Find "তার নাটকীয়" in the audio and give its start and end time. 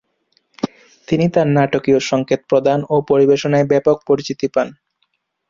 1.33-1.99